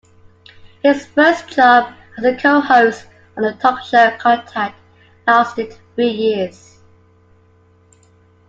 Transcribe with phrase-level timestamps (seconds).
[0.81, 3.05] His first job, as a co-host
[3.37, 4.75] on the talk show "Contact",
[5.27, 6.79] lasted three years.